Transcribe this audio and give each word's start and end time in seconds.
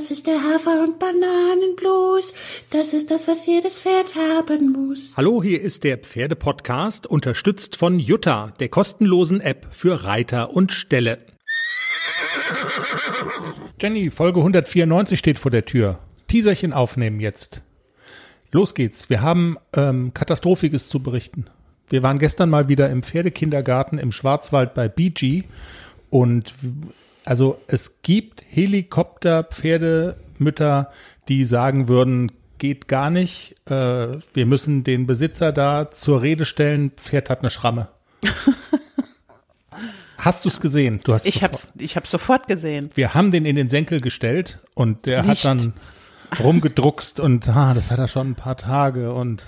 Das 0.00 0.10
ist 0.10 0.26
der 0.26 0.42
Hafer- 0.42 0.82
und 0.82 0.98
Bananenblues. 0.98 2.32
Das 2.70 2.94
ist 2.94 3.10
das, 3.10 3.28
was 3.28 3.44
jedes 3.44 3.80
Pferd 3.80 4.14
haben 4.14 4.72
muss. 4.72 5.12
Hallo, 5.14 5.42
hier 5.42 5.60
ist 5.60 5.84
der 5.84 5.98
Pferdepodcast, 5.98 7.06
unterstützt 7.06 7.76
von 7.76 7.98
Jutta, 7.98 8.54
der 8.60 8.70
kostenlosen 8.70 9.42
App 9.42 9.66
für 9.72 10.04
Reiter 10.04 10.56
und 10.56 10.72
Ställe. 10.72 11.18
Jenny, 13.78 14.10
Folge 14.10 14.38
194 14.38 15.18
steht 15.18 15.38
vor 15.38 15.50
der 15.50 15.66
Tür. 15.66 15.98
Teaserchen 16.28 16.72
aufnehmen 16.72 17.20
jetzt. 17.20 17.60
Los 18.52 18.74
geht's. 18.74 19.10
Wir 19.10 19.20
haben 19.20 19.58
ähm, 19.76 20.14
Katastrophiges 20.14 20.88
zu 20.88 21.00
berichten. 21.02 21.44
Wir 21.90 22.02
waren 22.02 22.18
gestern 22.18 22.48
mal 22.48 22.70
wieder 22.70 22.88
im 22.88 23.02
Pferdekindergarten 23.02 23.98
im 23.98 24.12
Schwarzwald 24.12 24.72
bei 24.72 24.88
BG 24.88 25.44
und 26.08 26.54
also 27.30 27.60
es 27.68 28.02
gibt 28.02 28.42
Helikopter, 28.48 29.44
Pferdemütter, 29.44 30.90
die 31.28 31.44
sagen 31.44 31.86
würden, 31.86 32.32
geht 32.58 32.88
gar 32.88 33.08
nicht. 33.08 33.54
Äh, 33.70 34.18
wir 34.34 34.46
müssen 34.46 34.82
den 34.82 35.06
Besitzer 35.06 35.52
da 35.52 35.92
zur 35.92 36.22
Rede 36.22 36.44
stellen. 36.44 36.90
Pferd 36.90 37.30
hat 37.30 37.38
eine 37.38 37.50
Schramme. 37.50 37.86
Hast 40.18 40.44
du 40.44 40.48
es 40.48 40.60
gesehen? 40.60 41.02
Du 41.04 41.14
hast 41.14 41.24
ich 41.24 41.44
habe 41.44 41.56
ich 41.78 41.94
hab's 41.94 42.10
sofort 42.10 42.48
gesehen. 42.48 42.90
Wir 42.94 43.14
haben 43.14 43.30
den 43.30 43.44
in 43.44 43.54
den 43.54 43.68
Senkel 43.68 44.00
gestellt 44.00 44.58
und 44.74 45.06
der 45.06 45.22
Nicht. 45.22 45.44
hat 45.44 45.50
dann 45.60 45.74
rumgedruckst 46.42 47.20
und 47.20 47.48
ah, 47.48 47.74
das 47.74 47.92
hat 47.92 48.00
er 48.00 48.08
schon 48.08 48.32
ein 48.32 48.34
paar 48.34 48.56
Tage 48.56 49.12
und 49.14 49.44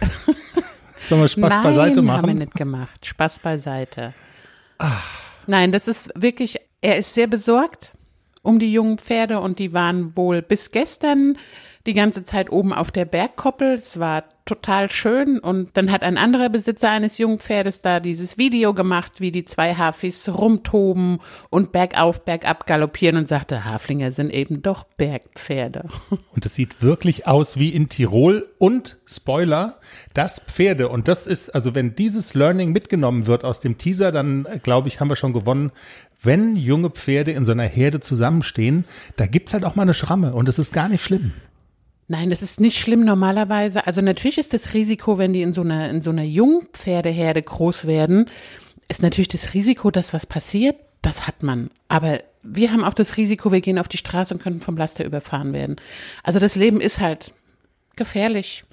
Sollen 1.00 1.20
wir 1.20 1.28
Spaß 1.28 1.50
Nein, 1.50 1.62
beiseite 1.62 1.98
haben 1.98 2.06
wir 2.06 2.22
machen? 2.22 2.38
nicht 2.38 2.54
gemacht. 2.54 3.04
Spaß 3.04 3.40
beiseite. 3.40 4.14
Nein, 5.46 5.72
das 5.72 5.88
ist 5.88 6.10
wirklich, 6.14 6.58
er 6.80 6.98
ist 6.98 7.14
sehr 7.14 7.26
besorgt 7.26 7.92
um 8.42 8.60
die 8.60 8.72
jungen 8.72 8.98
Pferde 8.98 9.40
und 9.40 9.58
die 9.58 9.72
waren 9.72 10.16
wohl 10.16 10.40
bis 10.40 10.70
gestern 10.70 11.36
die 11.86 11.94
ganze 11.94 12.24
Zeit 12.24 12.50
oben 12.50 12.72
auf 12.72 12.90
der 12.90 13.04
Bergkoppel. 13.04 13.74
Es 13.74 13.98
war 13.98 14.24
total 14.46 14.88
schön 14.88 15.40
und 15.40 15.76
dann 15.76 15.90
hat 15.90 16.02
ein 16.02 16.16
anderer 16.16 16.48
Besitzer 16.48 16.88
eines 16.90 17.18
jungen 17.18 17.40
Pferdes 17.40 17.82
da 17.82 17.98
dieses 17.98 18.38
Video 18.38 18.74
gemacht, 18.74 19.20
wie 19.20 19.32
die 19.32 19.44
zwei 19.44 19.74
Hafis 19.74 20.28
rumtoben 20.28 21.20
und 21.50 21.72
bergauf, 21.72 22.24
bergab 22.24 22.66
galoppieren 22.66 23.16
und 23.16 23.28
sagte, 23.28 23.64
Haflinger 23.64 24.12
sind 24.12 24.32
eben 24.32 24.62
doch 24.62 24.84
Bergpferde. 24.84 25.88
Und 26.34 26.46
es 26.46 26.54
sieht 26.54 26.82
wirklich 26.82 27.26
aus 27.26 27.58
wie 27.58 27.70
in 27.70 27.88
Tirol 27.88 28.46
und 28.58 28.98
Spoiler, 29.06 29.80
das 30.12 30.40
Pferde. 30.40 30.88
Und 30.90 31.08
das 31.08 31.26
ist, 31.26 31.54
also 31.54 31.74
wenn 31.74 31.94
dieses 31.94 32.34
Learning 32.34 32.72
mitgenommen 32.72 33.26
wird 33.26 33.42
aus 33.42 33.58
dem 33.58 33.78
Teaser, 33.78 34.12
dann 34.12 34.44
äh, 34.44 34.58
glaube 34.58 34.88
ich, 34.88 35.00
haben 35.00 35.08
wir 35.08 35.16
schon 35.16 35.32
gewonnen. 35.32 35.72
Wenn 36.22 36.56
junge 36.56 36.90
Pferde 36.90 37.32
in 37.32 37.44
so 37.44 37.52
einer 37.52 37.66
Herde 37.66 38.00
zusammenstehen, 38.00 38.84
da 39.16 39.26
gibt's 39.26 39.54
halt 39.54 39.64
auch 39.64 39.76
mal 39.76 39.82
eine 39.82 39.94
Schramme 39.94 40.34
und 40.34 40.48
es 40.48 40.58
ist 40.58 40.72
gar 40.72 40.88
nicht 40.88 41.02
schlimm. 41.02 41.32
Nein, 42.08 42.30
das 42.30 42.42
ist 42.42 42.60
nicht 42.60 42.78
schlimm 42.78 43.04
normalerweise. 43.04 43.86
Also 43.86 44.00
natürlich 44.00 44.38
ist 44.38 44.54
das 44.54 44.74
Risiko, 44.74 45.18
wenn 45.18 45.32
die 45.32 45.42
in 45.42 45.52
so 45.52 45.62
einer, 45.62 45.90
in 45.90 46.02
so 46.02 46.10
einer 46.10 46.22
Jungpferdeherde 46.22 47.42
groß 47.42 47.86
werden, 47.86 48.30
ist 48.88 49.02
natürlich 49.02 49.28
das 49.28 49.54
Risiko, 49.54 49.90
dass 49.90 50.14
was 50.14 50.26
passiert, 50.26 50.76
das 51.02 51.26
hat 51.26 51.42
man. 51.42 51.70
Aber 51.88 52.20
wir 52.42 52.72
haben 52.72 52.84
auch 52.84 52.94
das 52.94 53.16
Risiko, 53.16 53.50
wir 53.50 53.60
gehen 53.60 53.78
auf 53.78 53.88
die 53.88 53.96
Straße 53.96 54.32
und 54.32 54.42
können 54.42 54.60
vom 54.60 54.76
Laster 54.76 55.04
überfahren 55.04 55.52
werden. 55.52 55.76
Also 56.22 56.38
das 56.38 56.54
Leben 56.54 56.80
ist 56.80 57.00
halt 57.00 57.32
gefährlich. 57.96 58.64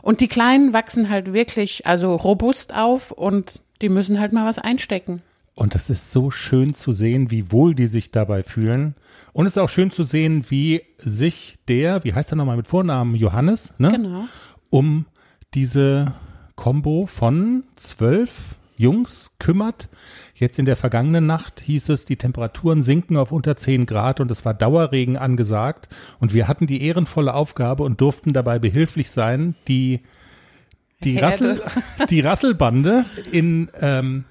Und 0.00 0.20
die 0.20 0.28
Kleinen 0.28 0.72
wachsen 0.72 1.10
halt 1.10 1.34
wirklich, 1.34 1.86
also 1.86 2.14
robust 2.14 2.74
auf 2.74 3.10
und 3.10 3.60
die 3.82 3.90
müssen 3.90 4.18
halt 4.18 4.32
mal 4.32 4.46
was 4.46 4.58
einstecken. 4.58 5.20
Und 5.58 5.74
es 5.74 5.90
ist 5.90 6.12
so 6.12 6.30
schön 6.30 6.74
zu 6.74 6.92
sehen, 6.92 7.32
wie 7.32 7.50
wohl 7.50 7.74
die 7.74 7.88
sich 7.88 8.12
dabei 8.12 8.44
fühlen. 8.44 8.94
Und 9.32 9.44
es 9.44 9.52
ist 9.54 9.58
auch 9.58 9.68
schön 9.68 9.90
zu 9.90 10.04
sehen, 10.04 10.44
wie 10.50 10.82
sich 10.98 11.58
der, 11.66 12.04
wie 12.04 12.14
heißt 12.14 12.32
er 12.32 12.36
nochmal 12.36 12.56
mit 12.56 12.68
Vornamen, 12.68 13.16
Johannes, 13.16 13.74
ne? 13.76 13.90
Genau. 13.90 14.28
um 14.70 15.06
diese 15.54 16.14
Combo 16.54 17.06
von 17.06 17.64
zwölf 17.74 18.54
Jungs 18.76 19.32
kümmert. 19.40 19.88
Jetzt 20.32 20.60
in 20.60 20.64
der 20.64 20.76
vergangenen 20.76 21.26
Nacht 21.26 21.58
hieß 21.58 21.88
es, 21.88 22.04
die 22.04 22.14
Temperaturen 22.14 22.84
sinken 22.84 23.16
auf 23.16 23.32
unter 23.32 23.56
10 23.56 23.86
Grad 23.86 24.20
und 24.20 24.30
es 24.30 24.44
war 24.44 24.54
Dauerregen 24.54 25.16
angesagt. 25.16 25.88
Und 26.20 26.34
wir 26.34 26.46
hatten 26.46 26.68
die 26.68 26.84
ehrenvolle 26.84 27.34
Aufgabe 27.34 27.82
und 27.82 28.00
durften 28.00 28.32
dabei 28.32 28.60
behilflich 28.60 29.10
sein, 29.10 29.56
die, 29.66 30.02
die, 31.02 31.14
Herde. 31.14 31.26
Rassel, 31.26 31.62
die 32.10 32.20
Rasselbande 32.20 33.06
in, 33.32 33.70
ähm, 33.80 34.24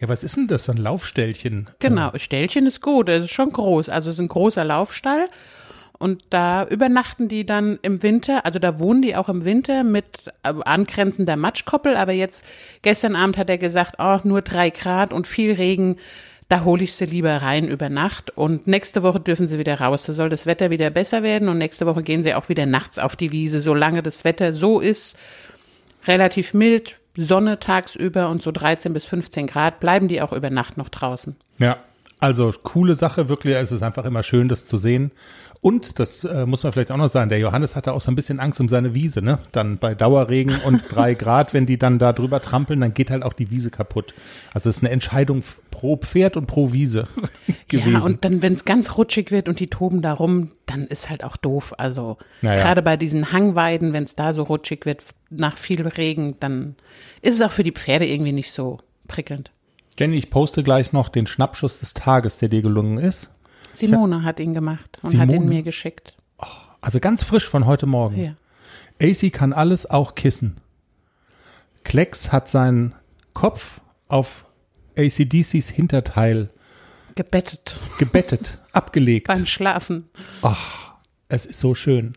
ja, 0.00 0.08
was 0.08 0.24
ist 0.24 0.36
denn 0.36 0.48
das, 0.48 0.68
ein 0.68 0.76
Laufställchen? 0.76 1.66
Genau, 1.78 2.10
Ställchen 2.16 2.66
ist 2.66 2.80
gut, 2.80 3.08
es 3.08 3.26
ist 3.26 3.32
schon 3.32 3.52
groß. 3.52 3.88
Also 3.88 4.10
es 4.10 4.16
ist 4.16 4.20
ein 4.20 4.28
großer 4.28 4.64
Laufstall. 4.64 5.28
Und 5.98 6.24
da 6.30 6.66
übernachten 6.66 7.28
die 7.28 7.46
dann 7.46 7.78
im 7.82 8.02
Winter, 8.02 8.44
also 8.44 8.58
da 8.58 8.80
wohnen 8.80 9.00
die 9.00 9.14
auch 9.16 9.28
im 9.28 9.44
Winter 9.44 9.84
mit 9.84 10.32
äh, 10.42 10.52
angrenzender 10.64 11.36
Matschkoppel. 11.36 11.96
Aber 11.96 12.12
jetzt, 12.12 12.44
gestern 12.82 13.14
Abend 13.14 13.38
hat 13.38 13.48
er 13.48 13.58
gesagt, 13.58 13.96
oh, 13.98 14.18
nur 14.24 14.42
drei 14.42 14.70
Grad 14.70 15.12
und 15.12 15.26
viel 15.26 15.52
Regen, 15.52 15.96
da 16.48 16.64
hole 16.64 16.84
ich 16.84 16.94
sie 16.94 17.06
lieber 17.06 17.36
rein 17.36 17.68
über 17.68 17.88
Nacht. 17.88 18.36
Und 18.36 18.66
nächste 18.66 19.02
Woche 19.02 19.20
dürfen 19.20 19.46
sie 19.46 19.58
wieder 19.58 19.80
raus. 19.80 20.04
Da 20.04 20.12
soll 20.12 20.28
das 20.28 20.46
Wetter 20.46 20.70
wieder 20.70 20.90
besser 20.90 21.22
werden. 21.22 21.48
Und 21.48 21.58
nächste 21.58 21.86
Woche 21.86 22.02
gehen 22.02 22.22
sie 22.22 22.34
auch 22.34 22.48
wieder 22.48 22.66
nachts 22.66 22.98
auf 22.98 23.16
die 23.16 23.32
Wiese, 23.32 23.60
solange 23.60 24.02
das 24.02 24.24
Wetter 24.24 24.52
so 24.52 24.80
ist, 24.80 25.16
relativ 26.06 26.52
mild, 26.52 26.96
Sonne 27.16 27.60
tagsüber 27.60 28.28
und 28.28 28.42
so 28.42 28.50
13 28.50 28.92
bis 28.92 29.04
15 29.04 29.46
Grad, 29.46 29.80
bleiben 29.80 30.08
die 30.08 30.20
auch 30.20 30.32
über 30.32 30.50
Nacht 30.50 30.76
noch 30.76 30.88
draußen. 30.88 31.36
Ja, 31.58 31.78
also 32.24 32.52
coole 32.62 32.94
Sache, 32.94 33.28
wirklich. 33.28 33.54
Es 33.54 33.70
ist 33.70 33.82
einfach 33.82 34.04
immer 34.04 34.22
schön, 34.22 34.48
das 34.48 34.64
zu 34.64 34.76
sehen. 34.76 35.12
Und 35.60 35.98
das 35.98 36.24
äh, 36.24 36.44
muss 36.44 36.62
man 36.62 36.72
vielleicht 36.72 36.90
auch 36.90 36.98
noch 36.98 37.08
sagen, 37.08 37.30
der 37.30 37.38
Johannes 37.38 37.74
hatte 37.74 37.94
auch 37.94 38.02
so 38.02 38.10
ein 38.10 38.14
bisschen 38.16 38.38
Angst 38.38 38.60
um 38.60 38.68
seine 38.68 38.94
Wiese, 38.94 39.22
ne? 39.22 39.38
Dann 39.52 39.78
bei 39.78 39.94
Dauerregen 39.94 40.54
und 40.66 40.82
drei 40.90 41.14
Grad, 41.14 41.54
wenn 41.54 41.64
die 41.64 41.78
dann 41.78 41.98
da 41.98 42.12
drüber 42.12 42.42
trampeln, 42.42 42.80
dann 42.80 42.92
geht 42.92 43.10
halt 43.10 43.22
auch 43.22 43.32
die 43.32 43.50
Wiese 43.50 43.70
kaputt. 43.70 44.12
Also 44.52 44.68
es 44.68 44.76
ist 44.76 44.82
eine 44.82 44.92
Entscheidung 44.92 45.42
pro 45.70 45.96
Pferd 45.96 46.36
und 46.36 46.46
pro 46.46 46.72
Wiese 46.72 47.08
gewesen. 47.68 47.92
Ja, 47.92 48.00
und 48.00 48.24
dann, 48.26 48.42
wenn 48.42 48.52
es 48.52 48.66
ganz 48.66 48.98
rutschig 48.98 49.30
wird 49.30 49.48
und 49.48 49.58
die 49.58 49.68
toben 49.68 50.02
da 50.02 50.12
rum, 50.12 50.50
dann 50.66 50.86
ist 50.86 51.08
halt 51.08 51.24
auch 51.24 51.38
doof. 51.38 51.72
Also 51.78 52.18
Naja. 52.42 52.62
gerade 52.62 52.82
bei 52.82 52.98
diesen 52.98 53.32
Hangweiden, 53.32 53.94
wenn 53.94 54.04
es 54.04 54.14
da 54.14 54.34
so 54.34 54.42
rutschig 54.42 54.84
wird 54.84 55.02
nach 55.30 55.56
viel 55.56 55.86
Regen, 55.86 56.36
dann 56.40 56.74
ist 57.22 57.36
es 57.36 57.40
auch 57.40 57.52
für 57.52 57.64
die 57.64 57.72
Pferde 57.72 58.06
irgendwie 58.06 58.32
nicht 58.32 58.52
so 58.52 58.78
prickelnd. 59.08 59.50
Jenny, 59.98 60.16
ich 60.16 60.30
poste 60.30 60.62
gleich 60.62 60.92
noch 60.92 61.08
den 61.08 61.26
Schnappschuss 61.26 61.78
des 61.78 61.94
Tages, 61.94 62.38
der 62.38 62.48
dir 62.48 62.62
gelungen 62.62 62.98
ist. 62.98 63.30
Simone 63.72 64.22
hat 64.24 64.40
ihn 64.40 64.54
gemacht 64.54 64.98
und 65.02 65.16
hat 65.18 65.28
ihn 65.28 65.32
Simone? 65.32 65.48
mir 65.48 65.62
geschickt. 65.62 66.14
Also 66.80 67.00
ganz 67.00 67.22
frisch 67.22 67.48
von 67.48 67.66
heute 67.66 67.86
Morgen. 67.86 68.16
Ja. 68.20 68.34
AC 69.00 69.32
kann 69.32 69.52
alles, 69.52 69.88
auch 69.88 70.14
Kissen. 70.14 70.58
Klecks 71.82 72.32
hat 72.32 72.48
seinen 72.48 72.94
Kopf 73.32 73.80
auf 74.08 74.44
ACDCs 74.96 75.68
Hinterteil 75.70 76.50
Gebettet 77.14 77.78
gebettet, 77.98 78.58
abgelegt. 78.72 79.28
beim 79.28 79.46
Schlafen. 79.46 80.08
Es 81.28 81.46
ist 81.46 81.60
so 81.60 81.74
schön. 81.74 82.16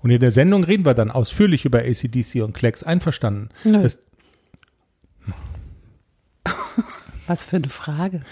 Und 0.00 0.10
in 0.10 0.20
der 0.20 0.30
Sendung 0.30 0.62
reden 0.64 0.84
wir 0.84 0.94
dann 0.94 1.10
ausführlich 1.10 1.64
über 1.64 1.80
ACDC 1.80 2.42
und 2.42 2.52
Klecks. 2.54 2.82
Einverstanden? 2.84 3.48
Nö. 3.64 3.82
Es, 3.82 3.98
Was 7.28 7.44
für 7.44 7.56
eine 7.56 7.68
Frage. 7.68 8.22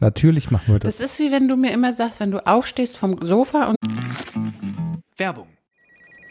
natürlich 0.00 0.50
machen 0.50 0.72
wir 0.72 0.78
das. 0.78 0.96
Das 0.96 1.12
ist 1.12 1.18
wie 1.20 1.30
wenn 1.30 1.46
du 1.46 1.56
mir 1.56 1.72
immer 1.72 1.92
sagst, 1.92 2.20
wenn 2.20 2.30
du 2.30 2.44
aufstehst 2.46 2.96
vom 2.96 3.18
Sofa 3.24 3.68
und 3.68 3.76
Werbung. 5.18 5.48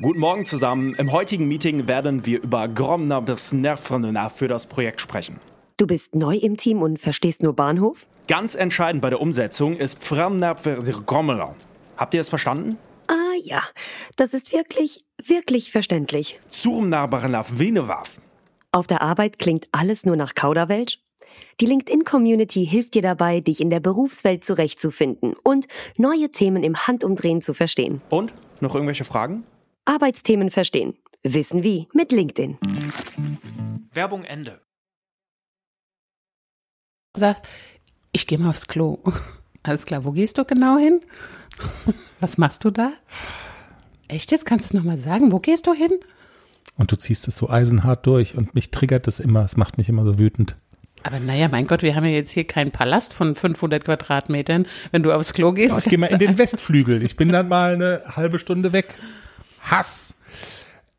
Guten 0.01 0.19
Morgen 0.19 0.45
zusammen. 0.45 0.95
Im 0.95 1.11
heutigen 1.11 1.47
Meeting 1.47 1.87
werden 1.87 2.25
wir 2.25 2.41
über 2.41 2.67
Gromner 2.67 3.21
bis 3.21 3.53
Nervrenner 3.53 4.29
für 4.31 4.47
das 4.47 4.65
Projekt 4.65 5.01
sprechen. 5.01 5.39
Du 5.77 5.85
bist 5.85 6.15
neu 6.15 6.35
im 6.35 6.57
Team 6.57 6.81
und 6.81 6.99
verstehst 6.99 7.43
nur 7.43 7.53
Bahnhof? 7.53 8.07
Ganz 8.27 8.55
entscheidend 8.55 9.03
bei 9.03 9.11
der 9.11 9.21
Umsetzung 9.21 9.77
ist 9.77 10.03
Framner 10.03 10.55
Grommeler. 11.05 11.55
Habt 11.95 12.15
ihr 12.15 12.21
es 12.21 12.29
verstanden? 12.29 12.77
Ah 13.07 13.35
ja, 13.43 13.61
das 14.15 14.33
ist 14.33 14.51
wirklich, 14.51 15.05
wirklich 15.23 15.71
verständlich. 15.71 16.39
Zurmnarbarnaf 16.49 17.59
Venewaf. 17.59 18.19
Auf 18.71 18.87
der 18.87 19.03
Arbeit 19.03 19.37
klingt 19.37 19.67
alles 19.71 20.05
nur 20.05 20.15
nach 20.15 20.33
Kauderwelsch? 20.33 20.99
Die 21.61 21.65
LinkedIn-Community 21.65 22.65
hilft 22.65 22.95
dir 22.95 23.01
dabei, 23.01 23.39
dich 23.39 23.61
in 23.61 23.69
der 23.69 23.79
Berufswelt 23.79 24.43
zurechtzufinden 24.43 25.35
und 25.41 25.67
neue 25.95 26.29
Themen 26.29 26.63
im 26.63 26.75
Handumdrehen 26.75 27.41
zu 27.41 27.53
verstehen. 27.53 28.01
Und? 28.09 28.33
Noch 28.59 28.75
irgendwelche 28.75 29.05
Fragen? 29.05 29.45
Arbeitsthemen 29.85 30.49
verstehen. 30.49 30.95
Wissen 31.23 31.63
wie 31.63 31.87
mit 31.93 32.11
LinkedIn. 32.11 32.57
Werbung 33.93 34.25
Ende. 34.25 34.61
sagst, 37.15 37.47
ich 38.11 38.27
gehe 38.27 38.37
mal 38.37 38.49
aufs 38.49 38.67
Klo. 38.67 38.99
Alles 39.63 39.85
klar, 39.85 40.03
wo 40.03 40.11
gehst 40.11 40.37
du 40.37 40.43
genau 40.43 40.77
hin? 40.77 40.99
Was 42.19 42.37
machst 42.37 42.65
du 42.65 42.69
da? 42.69 42.91
Echt 44.09 44.31
jetzt? 44.31 44.45
Kannst 44.45 44.65
du 44.65 44.67
es 44.67 44.73
nochmal 44.73 44.99
sagen? 44.99 45.31
Wo 45.31 45.39
gehst 45.39 45.67
du 45.67 45.73
hin? 45.73 45.91
Und 46.77 46.91
du 46.91 46.97
ziehst 46.97 47.27
es 47.29 47.37
so 47.37 47.49
eisenhart 47.49 48.05
durch 48.05 48.35
und 48.35 48.53
mich 48.53 48.71
triggert 48.71 49.07
es 49.07 49.21
immer. 49.21 49.45
Es 49.45 49.55
macht 49.55 49.77
mich 49.77 49.87
immer 49.87 50.03
so 50.03 50.19
wütend. 50.19 50.57
Aber 51.05 51.19
naja, 51.19 51.47
mein 51.51 51.67
Gott, 51.67 51.83
wir 51.83 51.95
haben 51.95 52.03
ja 52.05 52.09
jetzt 52.09 52.31
hier 52.31 52.45
keinen 52.45 52.71
Palast 52.71 53.13
von 53.13 53.35
500 53.35 53.85
Quadratmetern. 53.85 54.65
Wenn 54.91 55.03
du 55.03 55.11
aufs 55.11 55.33
Klo 55.33 55.51
gehst. 55.51 55.69
Ja, 55.69 55.77
ich 55.77 55.85
gehe 55.85 55.99
mal 55.99 56.07
in 56.07 56.17
den 56.17 56.37
Westflügel. 56.39 57.03
Ich 57.03 57.15
bin 57.15 57.29
dann 57.29 57.47
mal 57.47 57.75
eine 57.75 58.01
halbe 58.15 58.39
Stunde 58.39 58.73
weg. 58.73 58.95
Hass. 59.61 60.15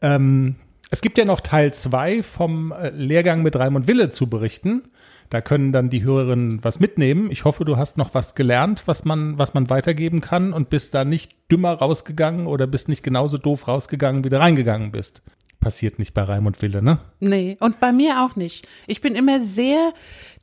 Ähm, 0.01 0.55
es 0.91 1.01
gibt 1.01 1.19
ja 1.19 1.25
noch 1.25 1.41
Teil 1.41 1.75
zwei 1.75 2.23
vom 2.23 2.71
äh, 2.71 2.91
Lehrgang 2.91 3.43
mit 3.43 3.57
Raimund 3.57 3.89
Wille 3.89 4.09
zu 4.11 4.29
berichten. 4.29 4.85
Da 5.29 5.41
können 5.41 5.73
dann 5.73 5.91
die 5.91 6.05
Hörerinnen 6.05 6.63
was 6.63 6.79
mitnehmen. 6.79 7.33
Ich 7.33 7.45
hoffe, 7.45 7.65
du 7.65 7.77
hast 7.77 7.99
noch 7.99 8.15
was 8.15 8.37
gelernt, 8.37 8.85
was 8.87 9.05
man, 9.05 9.39
was 9.39 9.55
man 9.55 9.69
weitergeben 9.71 10.21
kann 10.21 10.53
und 10.53 10.71
bist 10.71 10.95
da 10.95 11.05
nicht 11.05 11.35
dümmer 11.51 11.73
rausgegangen 11.73 12.47
oder 12.47 12.69
bist 12.69 12.89
nicht 12.89 13.03
genauso 13.03 13.39
doof 13.39 13.67
rausgegangen, 13.67 14.23
wie 14.23 14.29
du 14.29 14.39
reingegangen 14.39 14.93
bist. 14.93 15.23
Passiert 15.67 15.99
nicht 15.99 16.15
bei 16.15 16.23
Raimund 16.23 16.63
Wille, 16.63 16.81
ne? 16.81 17.01
Nee, 17.19 17.57
und 17.59 17.81
bei 17.81 17.91
mir 17.91 18.23
auch 18.25 18.37
nicht. 18.37 18.69
Ich 18.87 19.01
bin 19.01 19.17
immer 19.17 19.45
sehr 19.45 19.93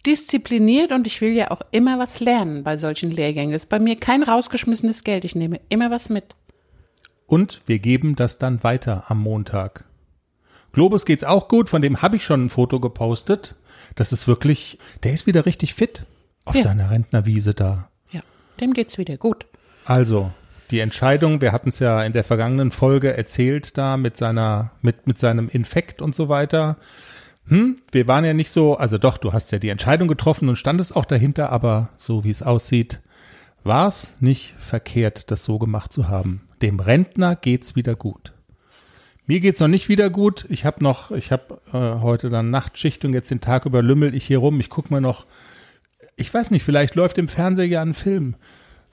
diszipliniert 0.06 0.92
und 0.92 1.08
ich 1.08 1.22
will 1.22 1.31
ja 1.31 1.50
auch 1.50 1.62
immer 1.72 1.98
was 1.98 2.20
lernen 2.20 2.66
bei 2.66 2.75
solchen 2.75 3.10
Lehrgängen. 3.10 3.54
Das 3.54 3.64
ist 3.64 3.70
bei 3.70 3.80
mir 3.80 3.96
kein 3.96 4.22
rausgeschmissenes 4.22 5.06
Geld. 5.06 5.24
Ich 5.24 5.34
nehme 5.34 5.62
immer 5.70 5.90
was 5.92 6.10
mit. 6.10 6.36
Und 7.25 7.62
wir 7.68 7.80
geben 7.80 8.18
das 8.18 8.38
dann 8.38 8.66
weiter 8.66 9.06
am 9.08 9.22
Montag. 9.22 9.86
Globus 10.74 11.06
geht's 11.06 11.24
auch 11.24 11.48
gut, 11.48 11.69
von 11.69 11.81
dem 11.81 12.02
habe 12.02 12.18
ich 12.18 12.26
schon 12.26 12.44
ein 12.48 12.50
Foto 12.50 12.81
gepostet. 12.81 13.56
Das 13.96 14.12
ist 14.12 14.28
wirklich, 14.28 14.78
der 15.04 15.14
ist 15.14 15.26
wieder 15.26 15.46
richtig 15.46 15.74
fit 15.74 16.06
auf 16.44 16.54
Ja. 16.56 16.64
seiner 16.64 16.92
Rentnerwiese 16.92 17.54
da. 17.54 17.88
Ja, 18.12 18.19
dem 18.60 18.74
geht's 18.74 18.98
wieder 18.98 19.16
gut. 19.16 19.46
Also, 19.86 20.31
die 20.71 20.80
Entscheidung, 20.80 21.42
wir 21.42 21.51
hatten 21.51 21.69
es 21.69 21.80
ja 21.80 22.04
in 22.04 22.13
der 22.13 22.24
vergangenen 22.24 22.71
Folge 22.71 23.15
erzählt 23.15 23.77
da 23.77 23.98
mit 23.98 24.18
seiner, 24.18 24.71
mit, 24.81 25.07
mit 25.07 25.19
seinem 25.19 25.50
Infekt 25.50 26.01
und 26.01 26.15
so 26.15 26.30
weiter. 26.30 26.77
Hm, 27.48 27.75
wir 27.92 28.07
waren 28.07 28.25
ja 28.25 28.33
nicht 28.33 28.51
so, 28.51 28.77
also 28.77 28.98
doch, 28.98 29.18
du 29.18 29.33
hast 29.33 29.51
ja 29.51 29.60
die 29.60 29.69
Entscheidung 29.69 30.07
getroffen 30.07 30.50
und 30.50 30.56
standest 30.56 30.95
auch 30.95 31.06
dahinter, 31.06 31.51
aber 31.51 31.89
so 31.98 32.24
wie 32.24 32.30
es 32.30 32.42
aussieht, 32.42 33.01
war 33.63 33.88
es 33.88 34.15
nicht 34.19 34.56
verkehrt, 34.57 35.31
das 35.31 35.44
so 35.44 35.60
gemacht 35.60 35.92
zu 35.92 36.07
haben. 36.07 36.48
Dem 36.62 36.80
Rentner 36.80 37.36
geht's 37.36 37.75
wieder 37.75 37.95
gut. 37.95 38.33
Mir 39.25 39.39
geht's 39.39 39.59
noch 39.59 39.69
nicht 39.69 39.88
wieder 39.88 40.09
gut. 40.09 40.45
Ich 40.50 40.66
habe 40.66 40.83
noch, 40.83 41.12
ich 41.12 41.31
habe 41.31 41.62
äh, 41.71 42.01
heute 42.01 42.30
dann 42.30 42.50
Nachtschicht 42.50 43.06
und 43.06 43.13
jetzt 43.13 43.31
den 43.31 43.39
Tag 43.39 43.66
über 43.66 43.81
lümmel 43.81 44.16
ich 44.16 44.25
hier 44.25 44.39
rum. 44.39 44.59
Ich 44.59 44.69
guck 44.69 44.92
mir 44.92 45.00
noch, 45.00 45.25
ich 46.18 46.33
weiß 46.33 46.51
nicht, 46.51 46.63
vielleicht 46.63 46.95
läuft 46.95 47.18
im 47.18 47.30
Fernseher 47.30 47.68
ja 47.68 47.81
ein 47.81 47.94
Film. 47.94 48.36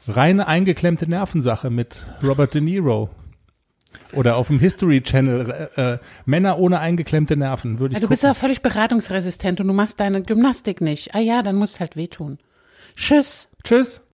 Reine 0.08 0.47
eingeklemmte 0.47 1.08
Nervensache 1.08 1.70
mit 1.70 2.06
Robert 2.23 2.55
De 2.55 2.61
Niro. 2.61 3.11
Oder 4.12 4.37
auf 4.37 4.47
dem 4.49 4.58
History 4.61 5.02
Channel 5.02 5.69
äh, 5.76 5.93
äh, 5.94 5.99
Männer 6.25 6.58
ohne 6.58 6.79
eingeklemmte 6.81 7.37
Nerven 7.37 7.79
würde 7.81 7.93
ich 7.93 7.97
Ja, 7.97 8.00
du 8.00 8.08
bist 8.08 8.23
gucken. 8.23 8.31
ja 8.31 8.35
völlig 8.35 8.62
beratungsresistent 8.62 9.61
und 9.61 9.67
du 9.67 9.73
machst 9.75 9.99
deine 10.00 10.23
Gymnastik 10.23 10.81
nicht. 10.81 11.14
Ah 11.14 11.19
ja, 11.20 11.43
dann 11.43 11.56
musst 11.56 11.81
halt 11.81 11.97
wehtun. 11.97 12.38
Tschüss. 12.97 13.49
Tschüss. 13.64 14.02